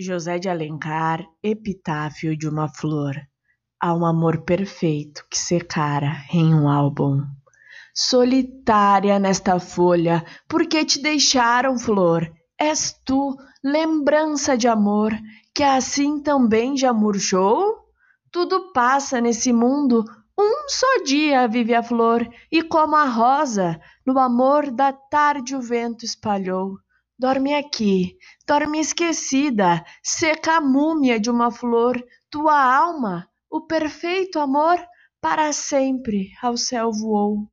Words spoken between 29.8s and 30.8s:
seca a